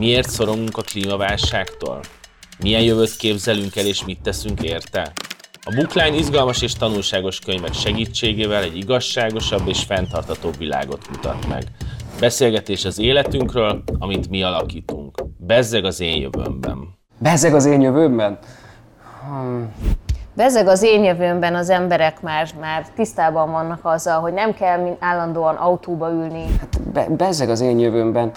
[0.00, 2.00] Miért szorongunk a klímaválságtól?
[2.62, 5.12] Milyen jövőt képzelünk el és mit teszünk érte?
[5.64, 11.62] A Bookline izgalmas és tanulságos könyvek segítségével egy igazságosabb és fenntartatóbb világot mutat meg.
[12.20, 15.24] Beszélgetés az életünkről, amit mi alakítunk.
[15.36, 16.78] Bezzeg az én jövőmben.
[17.18, 18.38] Bezzeg az én jövőmben?
[19.26, 19.72] Hmm.
[20.34, 25.54] Bezeg az én jövőmben az emberek már, már tisztában vannak azzal, hogy nem kell állandóan
[25.54, 26.44] autóba ülni.
[26.60, 28.32] Hát be, bezeg az én jövőmben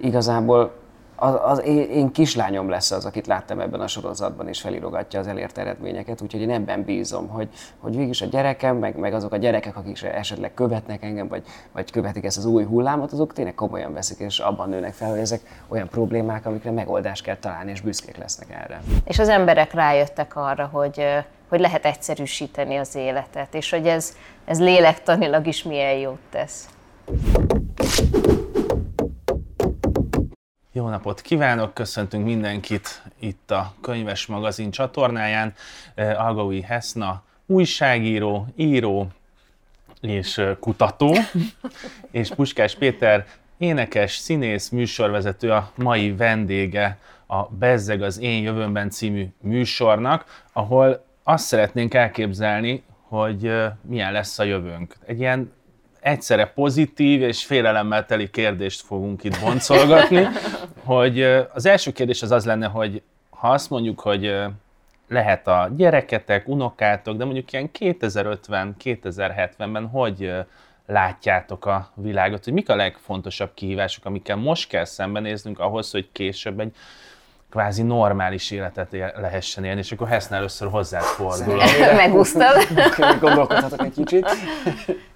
[0.00, 0.86] igazából
[1.18, 5.58] az, az én kislányom lesz az, akit láttam ebben a sorozatban, és felírogatja az elért
[5.58, 7.48] eredményeket, úgyhogy én ebben bízom, hogy,
[7.78, 11.90] hogy végig a gyerekem, meg, meg azok a gyerekek, akik esetleg követnek engem, vagy, vagy
[11.90, 15.40] követik ezt az új hullámot, azok tényleg komolyan veszik, és abban nőnek fel, hogy ezek
[15.68, 18.82] olyan problémák, amikre megoldást kell találni, és büszkék lesznek erre.
[19.04, 21.04] És az emberek rájöttek arra, hogy,
[21.48, 26.68] hogy lehet egyszerűsíteni az életet, és hogy ez, ez lélektanilag is milyen jót tesz.
[30.78, 35.54] Jó napot kívánok, köszöntünk mindenkit itt a Könyves Magazin csatornáján.
[35.96, 39.08] Algaui Heszna, újságíró, író
[40.00, 41.16] és kutató,
[42.10, 43.26] és Puskás Péter,
[43.56, 51.44] énekes, színész, műsorvezető, a mai vendége a Bezzeg az én jövőmben című műsornak, ahol azt
[51.44, 54.94] szeretnénk elképzelni, hogy milyen lesz a jövőnk.
[55.06, 55.52] Egy ilyen
[56.00, 60.26] egyszerre pozitív és félelemmel teli kérdést fogunk itt boncolgatni,
[60.84, 61.22] hogy
[61.54, 64.34] az első kérdés az az lenne, hogy ha azt mondjuk, hogy
[65.08, 70.32] lehet a gyereketek, unokátok, de mondjuk ilyen 2050-2070-ben hogy
[70.86, 76.60] látjátok a világot, hogy mik a legfontosabb kihívások, amikkel most kell szembenéznünk ahhoz, hogy később
[76.60, 76.74] egy
[77.50, 81.62] kvázi normális életet él, lehessen élni, és akkor Heszne először hozzád fordul.
[81.96, 82.62] Megúsztam.
[83.20, 84.26] Gondolkodhatok egy kicsit.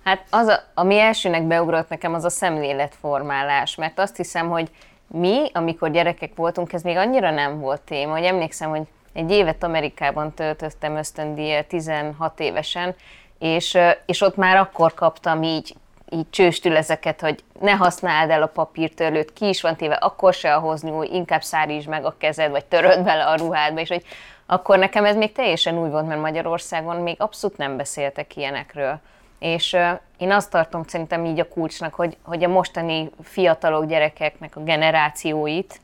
[0.04, 4.70] Hát az, a, ami elsőnek beugrott nekem, az a szemléletformálás, mert azt hiszem, hogy
[5.06, 9.62] mi, amikor gyerekek voltunk, ez még annyira nem volt téma, hogy emlékszem, hogy egy évet
[9.62, 12.94] Amerikában töltöttem ösztöndíjjel 16 évesen,
[13.38, 15.74] és, és ott már akkor kaptam így
[16.12, 20.54] így csőstül ezeket, hogy ne használd el a papírtörlőt, ki is van téve, akkor se
[20.54, 24.04] ahhoz nyúl, inkább szárítsd meg a kezed, vagy töröd bele a ruhádba, és hogy
[24.46, 29.00] akkor nekem ez még teljesen új volt, mert Magyarországon még abszolút nem beszéltek ilyenekről.
[29.42, 29.76] És
[30.18, 35.80] én azt tartom szerintem így a kulcsnak, hogy, hogy a mostani fiatalok, gyerekeknek a generációit,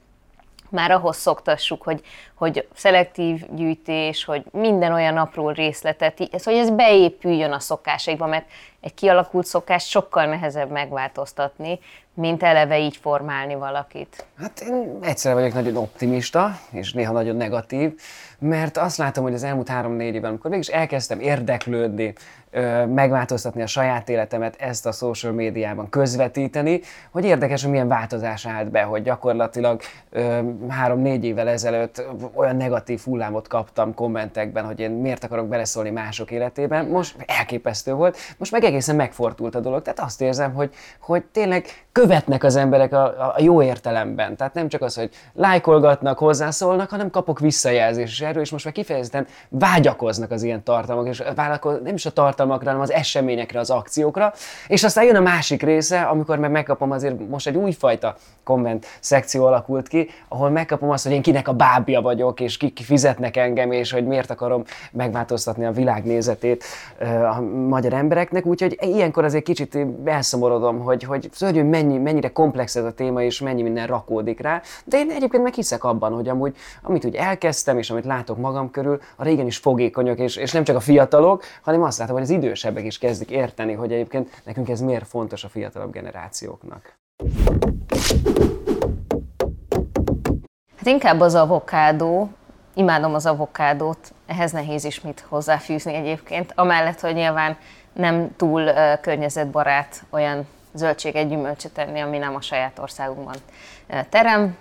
[0.70, 2.00] már ahhoz szoktassuk, hogy,
[2.34, 8.47] hogy szelektív gyűjtés, hogy minden olyan apró részletet, ez, hogy ez beépüljön a szokásaikba, mert
[8.81, 11.78] egy kialakult szokást sokkal nehezebb megváltoztatni,
[12.15, 14.27] mint eleve így formálni valakit.
[14.39, 17.93] Hát én egyszerre vagyok nagyon optimista, és néha nagyon negatív,
[18.39, 22.15] mert azt látom, hogy az elmúlt három-négy évben, amikor mégis elkezdtem érdeklődni,
[22.87, 28.71] megváltoztatni a saját életemet, ezt a social médiában közvetíteni, hogy érdekes, hogy milyen változás állt
[28.71, 29.81] be, hogy gyakorlatilag
[30.69, 32.03] három-négy évvel ezelőtt
[32.34, 36.87] olyan negatív hullámot kaptam kommentekben, hogy én miért akarok beleszólni mások életében.
[36.87, 39.82] Most elképesztő volt, most meg egészen megfordult a dolog.
[39.82, 40.70] Tehát azt érzem, hogy,
[41.00, 44.36] hogy tényleg követnek az emberek a, a jó értelemben.
[44.36, 49.26] Tehát nem csak az, hogy lájkolgatnak, hozzászólnak, hanem kapok visszajelzést erről, és most már kifejezetten
[49.48, 51.22] vágyakoznak az ilyen tartalmak, és
[51.82, 54.32] nem is a tartalmakra, hanem az eseményekre, az akciókra.
[54.66, 59.46] És aztán jön a másik része, amikor meg megkapom azért most egy újfajta komment szekció
[59.46, 63.36] alakult ki, ahol megkapom azt, hogy én kinek a bábja vagyok, és ki, ki fizetnek
[63.36, 66.64] engem, és hogy miért akarom megváltoztatni a világnézetét
[67.36, 68.46] a magyar embereknek.
[68.62, 73.41] Úgyhogy ilyenkor azért kicsit elszomorodom, hogy, hogy, hogy mennyi, mennyire komplex ez a téma, és
[73.41, 74.62] mennyi minden rakódik rá.
[74.84, 78.70] De én egyébként meg hiszek abban, hogy amúgy, amit úgy elkezdtem, és amit látok magam
[78.70, 82.22] körül, a régen is fogékonyok, és, és nem csak a fiatalok, hanem azt látom, hogy
[82.22, 86.98] az idősebbek is kezdik érteni, hogy egyébként nekünk ez miért fontos a fiatalabb generációknak.
[90.76, 92.30] Hát inkább az avokádó,
[92.78, 97.56] imádom az avokádót, ehhez nehéz is mit hozzáfűzni egyébként, amellett, hogy nyilván
[97.93, 103.37] nem túl uh, környezetbarát olyan zöldséget, gyümölcsöt tenni, ami nem a saját országunkban
[104.09, 104.56] terem,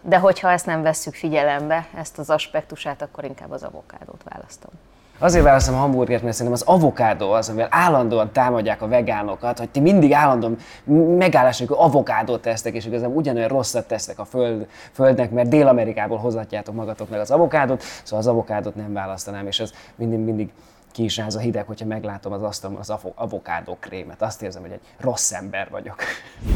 [0.00, 4.70] de hogyha ezt nem vesszük figyelembe, ezt az aspektusát, akkor inkább az avokádót választom.
[5.20, 9.70] Azért választom a hamburgert, mert szerintem az avokádó az, amivel állandóan támadják a vegánokat, hogy
[9.70, 10.56] ti mindig állandóan
[11.18, 16.74] megállás nélkül avokádót tesztek, és igazából ugyanolyan rosszat tesztek a föld, földnek, mert Dél-Amerikából hozatjátok
[16.74, 20.50] magatoknak az avokádót, szóval az avokádót nem választanám, és ez mindig, mindig
[20.92, 24.22] ki is ráz a hideg, hogyha meglátom az asztalon az avokádó krémet.
[24.22, 25.96] Azt érzem, hogy egy rossz ember vagyok.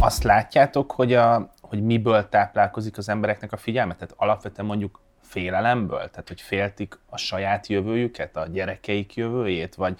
[0.01, 3.97] Azt látjátok, hogy, a, hogy miből táplálkozik az embereknek a figyelmet?
[3.97, 5.01] Tehát alapvetően mondjuk
[5.33, 6.11] félelemből?
[6.11, 9.75] Tehát, hogy féltik a saját jövőjüket, a gyerekeik jövőjét?
[9.75, 9.99] Vagy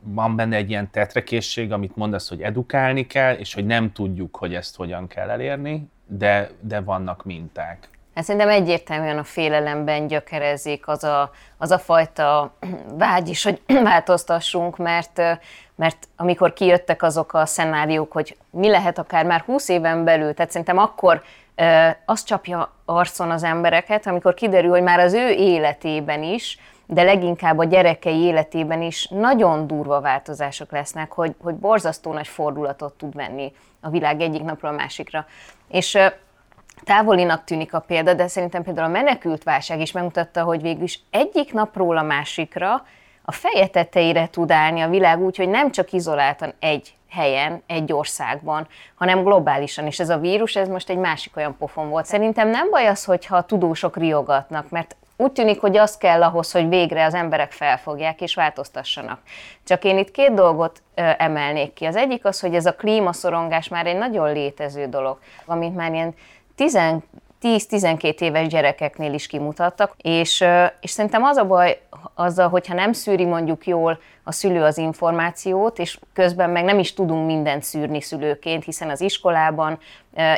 [0.00, 4.54] van benne egy ilyen tetrekészség, amit mondasz, hogy edukálni kell, és hogy nem tudjuk, hogy
[4.54, 7.88] ezt hogyan kell elérni, de, de vannak minták.
[8.14, 12.52] Hát szerintem egyértelműen a félelemben gyökerezik az a, az a fajta
[12.98, 15.22] vágy is, hogy változtassunk, mert,
[15.74, 20.50] mert amikor kijöttek azok a szenáriók, hogy mi lehet akár már 20 éven belül, tehát
[20.50, 21.22] szerintem akkor
[22.04, 27.58] az csapja arcon az embereket, amikor kiderül, hogy már az ő életében is, de leginkább
[27.58, 33.52] a gyerekei életében is nagyon durva változások lesznek, hogy, hogy borzasztó nagy fordulatot tud venni
[33.80, 35.26] a világ egyik napról a másikra.
[35.68, 35.98] És
[36.84, 41.00] távolinak tűnik a példa, de szerintem például a menekült válság is megmutatta, hogy végül is
[41.10, 42.84] egyik napról a másikra
[43.22, 47.92] a feje tetejére tud állni a világ úgy, hogy nem csak izoláltan egy helyen, egy
[47.92, 49.86] országban, hanem globálisan.
[49.86, 52.06] És ez a vírus, ez most egy másik olyan pofon volt.
[52.06, 56.52] Szerintem nem baj az, hogyha a tudósok riogatnak, mert úgy tűnik, hogy az kell ahhoz,
[56.52, 59.20] hogy végre az emberek felfogják és változtassanak.
[59.64, 61.84] Csak én itt két dolgot emelnék ki.
[61.84, 66.14] Az egyik az, hogy ez a klímaszorongás már egy nagyon létező dolog, amit már ilyen
[66.56, 70.44] 10-12 éves gyerekeknél is kimutattak, és,
[70.80, 71.80] és szerintem az a baj
[72.14, 76.94] azzal, hogyha nem szűri mondjuk jól a szülő az információt, és közben meg nem is
[76.94, 79.78] tudunk mindent szűrni szülőként, hiszen az iskolában,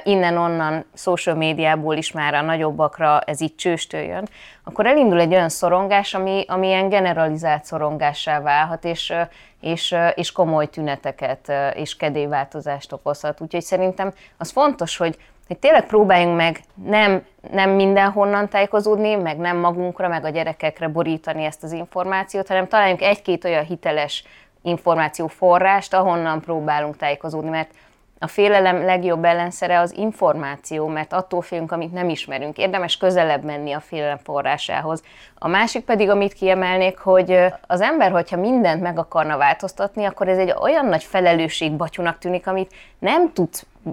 [0.04, 4.22] innen-onnan, social médiából is már a nagyobbakra ez így csőstől
[4.64, 9.12] akkor elindul egy olyan szorongás, ami, ami ilyen generalizált szorongássá válhat, és,
[9.60, 13.40] és, és komoly tüneteket és kedélyváltozást okozhat.
[13.40, 15.16] Úgyhogy szerintem az fontos, hogy
[15.46, 21.44] hogy tényleg próbáljunk meg nem, nem mindenhonnan tájékozódni, meg nem magunkra, meg a gyerekekre borítani
[21.44, 24.24] ezt az információt, hanem találjunk egy-két olyan hiteles
[24.62, 27.70] információforrást, ahonnan próbálunk tájékozódni, mert
[28.18, 32.58] a félelem legjobb ellenszere az információ, mert attól félünk, amit nem ismerünk.
[32.58, 35.02] Érdemes közelebb menni a félelem forrásához.
[35.34, 40.38] A másik pedig, amit kiemelnék, hogy az ember, hogyha mindent meg akarna változtatni, akkor ez
[40.38, 43.48] egy olyan nagy felelősség batyunak tűnik, amit nem tud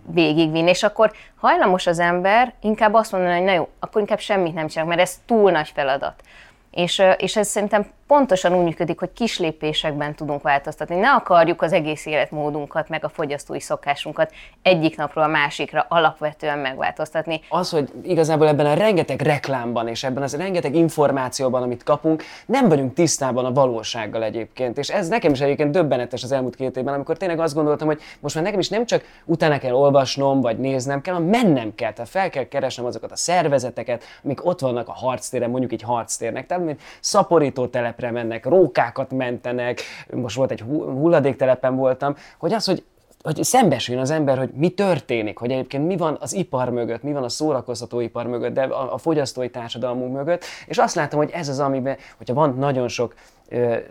[0.05, 4.53] végigvinni, és akkor hajlamos az ember inkább azt mondani, hogy na jó, akkor inkább semmit
[4.53, 6.21] nem csinálok, mert ez túl nagy feladat.
[6.71, 10.95] És, és ez szerintem pontosan úgy működik, hogy kis lépésekben tudunk változtatni.
[10.95, 14.31] Ne akarjuk az egész életmódunkat, meg a fogyasztói szokásunkat
[14.61, 17.41] egyik napról a másikra alapvetően megváltoztatni.
[17.49, 22.69] Az, hogy igazából ebben a rengeteg reklámban és ebben az rengeteg információban, amit kapunk, nem
[22.69, 24.77] vagyunk tisztában a valósággal egyébként.
[24.77, 28.01] És ez nekem is egyébként döbbenetes az elmúlt két évben, amikor tényleg azt gondoltam, hogy
[28.19, 31.93] most már nekem is nem csak utána kell olvasnom, vagy néznem kell, hanem mennem kell.
[31.93, 36.45] Tehát fel kell keresnem azokat a szervezeteket, amik ott vannak a harctéren, mondjuk egy harctérnek.
[36.45, 42.65] Tehát mint szaporító telepre telepre mennek, rókákat mentenek, most volt egy hulladéktelepen voltam, hogy az,
[42.65, 42.83] hogy
[43.23, 47.13] hogy szembesüljön az ember, hogy mi történik, hogy egyébként mi van az ipar mögött, mi
[47.13, 51.47] van a szórakoztatóipar mögött, de a, a fogyasztói társadalmunk mögött, és azt látom, hogy ez
[51.47, 53.13] az, amiben, hogyha van nagyon sok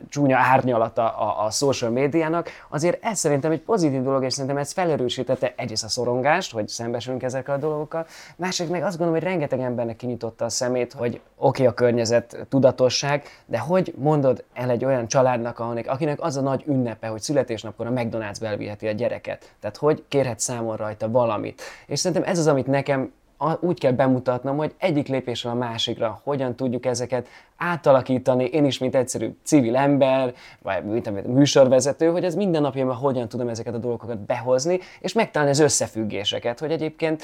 [0.08, 4.72] csúnya árnyalata a, a social médiának, azért ez szerintem egy pozitív dolog, és szerintem ez
[4.72, 8.06] felerősítette egyrészt a szorongást, hogy szembesülünk ezekkel a dolgokkal,
[8.36, 12.46] másik meg azt gondolom, hogy rengeteg embernek kinyitotta a szemét, hogy oké okay, a környezet
[12.48, 17.86] tudatosság, de hogy mondod el egy olyan családnak, akinek az a nagy ünnepe, hogy születésnapkor
[17.86, 21.62] a McDonald's elviheti a gyereket, tehát hogy kérhet számon rajta valamit.
[21.86, 23.12] És szerintem ez az, amit nekem
[23.60, 28.94] úgy kell bemutatnom, hogy egyik lépésről a másikra hogyan tudjuk ezeket átalakítani, én is, mint
[28.94, 34.18] egyszerű civil ember, vagy mint műsorvezető, hogy ez minden napjában hogyan tudom ezeket a dolgokat
[34.18, 37.22] behozni, és megtalálni az összefüggéseket, hogy egyébként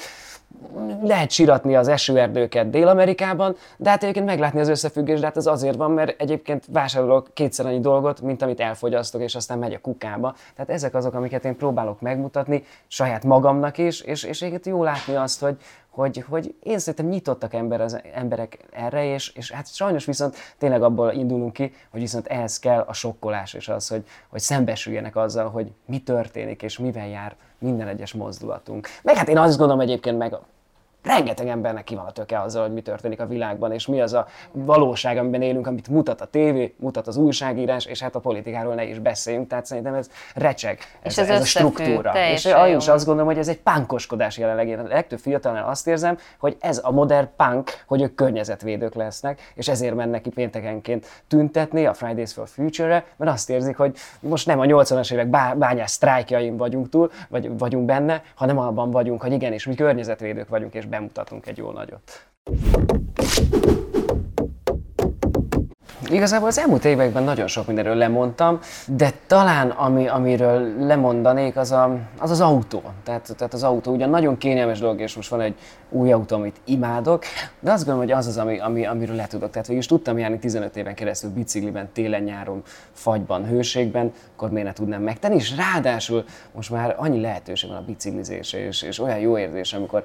[1.01, 5.75] lehet siratni az esőerdőket Dél-Amerikában, de hát egyébként meglátni az összefüggést, de hát az azért
[5.75, 10.35] van, mert egyébként vásárolok kétszer annyi dolgot, mint amit elfogyasztok, és aztán megy a kukába.
[10.55, 15.15] Tehát ezek azok, amiket én próbálok megmutatni saját magamnak is, és, és egyébként jó látni
[15.15, 15.57] azt, hogy,
[15.99, 20.83] hogy, hogy én szerintem nyitottak ember az emberek erre, és, és hát sajnos viszont tényleg
[20.83, 25.49] abból indulunk ki, hogy viszont ehhez kell a sokkolás, és az, hogy, hogy szembesüljenek azzal,
[25.49, 28.87] hogy mi történik, és mivel jár minden egyes mozdulatunk.
[29.03, 30.33] Meg hát én azt gondolom egyébként meg
[31.03, 34.13] rengeteg embernek ki van a töke azzal, hogy mi történik a világban, és mi az
[34.13, 38.73] a valóság, amiben élünk, amit mutat a tévé, mutat az újságírás, és hát a politikáról
[38.73, 42.29] ne is beszéljünk, tehát szerintem ez recseg, ez, és ez, ez a struktúra.
[42.31, 44.67] És én is azt gondolom, hogy ez egy pánkoskodás jelenleg.
[44.67, 49.51] Én a legtöbb fiatalnál azt érzem, hogy ez a modern punk, hogy ők környezetvédők lesznek,
[49.55, 54.47] és ezért mennek ki péntekenként tüntetni a Fridays for Future-re, mert azt érzik, hogy most
[54.47, 55.27] nem a 80-as évek
[55.57, 60.73] bányás sztrájkjaim vagyunk túl, vagy vagyunk benne, hanem abban vagyunk, hogy igenis, mi környezetvédők vagyunk,
[60.73, 62.27] és bemutatunk egy jó nagyot.
[66.11, 71.97] Igazából az elmúlt években nagyon sok mindenről lemondtam, de talán ami, amiről lemondanék, az, a,
[72.17, 72.81] az az autó.
[73.03, 75.55] Tehát, tehát az autó ugyan nagyon kényelmes dolog, és most van egy
[75.89, 77.23] új autó, amit imádok,
[77.59, 79.49] de azt gondolom, hogy az az, ami, ami, amiről le tudok.
[79.49, 82.61] Tehát végül is tudtam járni 15 éven keresztül bicikliben, télen, nyáron,
[82.91, 87.85] fagyban, hőségben, akkor miért ne tudnám megtenni, és ráadásul most már annyi lehetőség van a
[87.85, 90.03] biciklizésre, és, és olyan jó érzés, amikor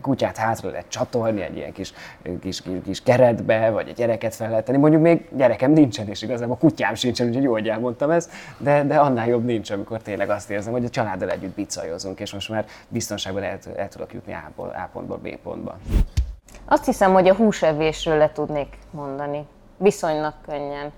[0.00, 1.92] kutyát hátra lehet csatolni egy ilyen kis,
[2.40, 4.78] kis, kis, kis keretbe, vagy egy gyereket fel lehet tenni.
[4.78, 8.84] Mondjuk még gyerekem nincsen, és igazából a kutyám sincsen, úgyhogy jó, hogy elmondtam ezt, de,
[8.84, 12.48] de annál jobb nincs, amikor tényleg azt érzem, hogy a családdal együtt bicajozunk, és most
[12.48, 15.78] már biztonságban el, el tudok jutni A-ból, A pontból B pontba.
[16.64, 19.46] Azt hiszem, hogy a húsevésről le tudnék mondani.
[19.76, 20.92] Viszonylag könnyen.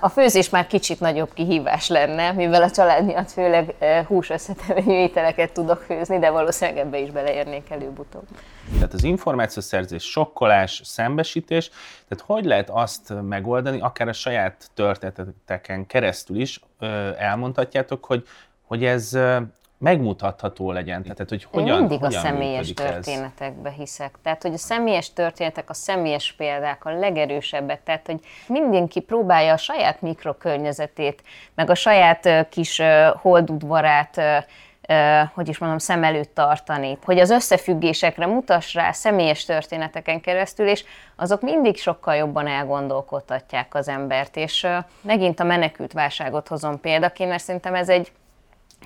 [0.00, 3.74] A főzés már kicsit nagyobb kihívás lenne, mivel a család miatt főleg
[4.06, 8.24] hús összetevői ételeket tudok főzni, de valószínűleg ebbe is beleérnék előbb-utóbb.
[8.74, 11.68] Tehát az információszerzés, sokkolás, szembesítés,
[12.08, 16.60] tehát hogy lehet azt megoldani, akár a saját történeteken keresztül is
[17.18, 18.26] elmondhatjátok, hogy,
[18.66, 19.18] hogy ez
[19.80, 21.02] megmutatható legyen.
[21.02, 23.74] Tehát, hogy hogyan, mindig hogyan a személyes történetekbe ez?
[23.74, 24.18] hiszek.
[24.22, 27.82] Tehát, hogy a személyes történetek, a személyes példák a legerősebbek.
[27.82, 31.22] Tehát, hogy mindenki próbálja a saját mikrokörnyezetét,
[31.54, 32.82] meg a saját kis
[33.14, 34.20] holdudvarát
[35.34, 40.84] hogy is mondom, szem előtt tartani, hogy az összefüggésekre mutass rá személyes történeteken keresztül, és
[41.16, 44.66] azok mindig sokkal jobban elgondolkodtatják az embert, és
[45.02, 48.12] megint a menekült válságot hozom példaként, mert szerintem ez egy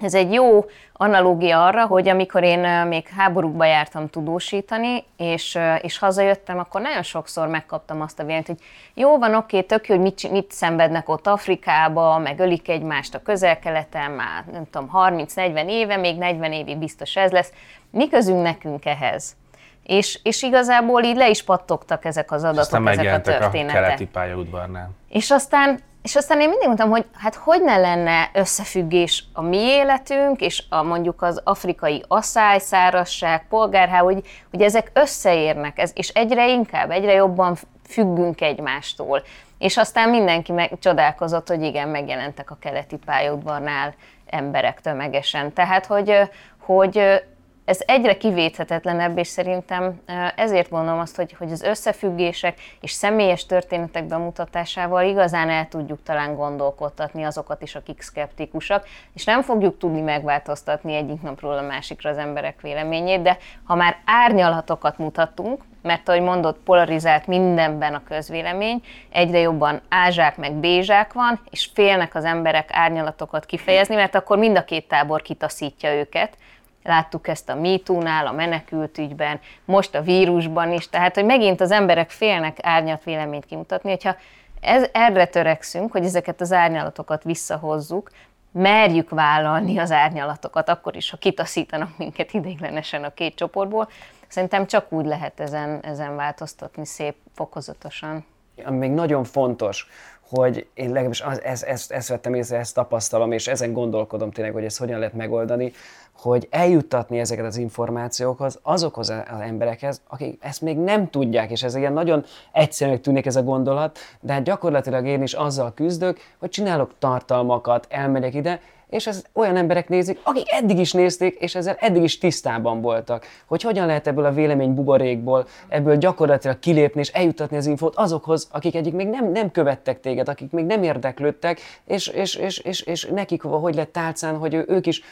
[0.03, 6.59] ez egy jó analógia arra, hogy amikor én még háborúkba jártam tudósítani, és, és hazajöttem,
[6.59, 8.59] akkor nagyon sokszor megkaptam azt a véleményt, hogy
[8.95, 13.23] jó van, oké, tök jó, hogy mit, mit szenvednek ott Afrikába, meg ölik egymást a
[13.23, 17.53] közel-keleten, már nem tudom, 30-40 éve, még 40 évig biztos ez lesz.
[17.91, 19.37] Mi közünk nekünk ehhez?
[19.83, 23.77] És, és igazából így le is pattogtak ezek az adatok, aztán ezek a történetek.
[23.77, 24.91] a keleti pályaudvarnál.
[25.09, 29.57] És aztán és aztán én mindig mondtam, hogy hát hogy ne lenne összefüggés a mi
[29.57, 36.09] életünk, és a, mondjuk az afrikai asszály, szárasság, polgárháború, hogy, hogy ezek összeérnek, ez, és
[36.09, 37.57] egyre inkább, egyre jobban
[37.89, 39.23] függünk egymástól.
[39.59, 43.95] És aztán mindenki meg csodálkozott, hogy igen, megjelentek a keleti pályaudvarnál
[44.27, 45.53] emberek tömegesen.
[45.53, 46.13] Tehát, hogy,
[46.59, 47.23] hogy
[47.65, 50.01] ez egyre kivéthetetlenebb, és szerintem
[50.37, 56.35] ezért mondom azt, hogy, hogy az összefüggések és személyes történetek bemutatásával igazán el tudjuk talán
[56.35, 62.19] gondolkodtatni azokat is, akik szkeptikusak, és nem fogjuk tudni megváltoztatni egyik napról a másikra az
[62.19, 69.39] emberek véleményét, de ha már árnyalatokat mutatunk, mert ahogy mondott, polarizált mindenben a közvélemény, egyre
[69.39, 74.65] jobban ázsák meg bézsák van, és félnek az emberek árnyalatokat kifejezni, mert akkor mind a
[74.65, 76.37] két tábor kitaszítja őket,
[76.85, 81.71] Láttuk ezt a MeToo-nál, a menekült ügyben, most a vírusban is, tehát hogy megint az
[81.71, 84.17] emberek félnek árnyat véleményt kimutatni, hogyha
[84.61, 88.11] ez, erre törekszünk, hogy ezeket az árnyalatokat visszahozzuk,
[88.53, 93.89] merjük vállalni az árnyalatokat, akkor is, ha kitaszítanak minket ideiglenesen a két csoportból,
[94.29, 98.25] szerintem csak úgy lehet ezen, ezen változtatni szép fokozatosan.
[98.65, 99.89] Ami még nagyon fontos,
[100.29, 104.65] hogy én legalábbis ezt, ezt, ezt vettem észre, ezt tapasztalom, és ezen gondolkodom tényleg, hogy
[104.65, 105.73] ezt hogyan lehet megoldani,
[106.17, 111.75] hogy eljuttatni ezeket az információkhoz azokhoz az emberekhez, akik ezt még nem tudják, és ez
[111.75, 116.49] ilyen nagyon egyszerűnek tűnik ez a gondolat, de hát gyakorlatilag én is azzal küzdök, hogy
[116.51, 118.61] csinálok tartalmakat, elmegyek ide,
[118.95, 123.27] és ez olyan emberek nézik, akik eddig is nézték, és ezzel eddig is tisztában voltak,
[123.47, 128.49] hogy hogyan lehet ebből a vélemény buborékból, ebből gyakorlatilag kilépni és eljutatni az infót azokhoz,
[128.53, 132.81] akik egyik még nem, nem követtek téged, akik még nem érdeklődtek, és, és, és, és,
[132.81, 135.03] és nekik hogy lett tálcán, hogy ők is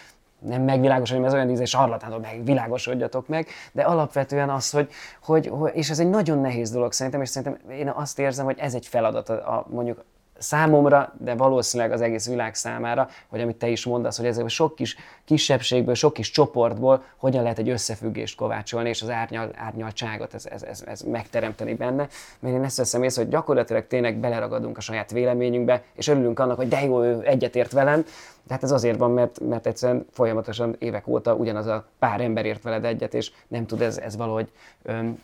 [0.44, 4.90] nem megvilágosodni, ez olyan íze, sarlatánról megvilágosodjatok meg, de alapvetően az, hogy,
[5.22, 8.58] hogy, hogy, és ez egy nagyon nehéz dolog szerintem, és szerintem én azt érzem, hogy
[8.58, 10.04] ez egy feladat a, a mondjuk
[10.42, 14.74] számomra, de valószínűleg az egész világ számára, hogy amit te is mondasz, hogy ezekből sok
[14.74, 20.46] kis kisebbségből, sok kis csoportból hogyan lehet egy összefüggést kovácsolni, és az árnyal, árnyaltságot ez,
[20.46, 22.08] ez, ez, ez megteremteni benne.
[22.38, 26.56] Mert én ezt veszem észre, hogy gyakorlatilag tényleg beleragadunk a saját véleményünkbe, és örülünk annak,
[26.56, 28.04] hogy de jó, ő egyetért velem,
[28.46, 32.44] de hát ez azért van, mert, mert egyszerűen folyamatosan évek óta ugyanaz a pár ember
[32.44, 34.50] ért veled egyet, és nem tud ez, ez valahogy
[34.82, 35.18] öm,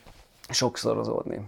[0.49, 1.41] sokszorozódni.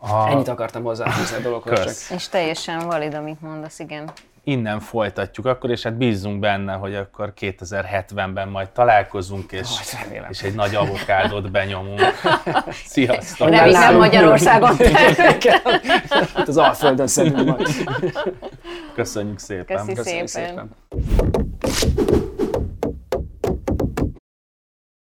[0.00, 0.28] A...
[0.28, 2.06] Ennyit akartam hozzáfűzni a dologhoz.
[2.08, 2.16] Csak.
[2.16, 4.10] És teljesen valid, amit mondasz, igen.
[4.44, 10.42] Innen folytatjuk akkor, és hát bízzunk benne, hogy akkor 2070-ben majd találkozunk, és, oh, és
[10.42, 12.00] egy nagy avokádot benyomunk.
[12.86, 13.48] Sziasztok!
[13.48, 14.76] Remélem Magyarországon
[16.34, 17.68] hát az Alföldön szedünk majd.
[18.94, 19.86] Köszönjük szépen!
[19.86, 20.70] Köszi Köszönjük szépen!
[20.96, 21.27] szépen.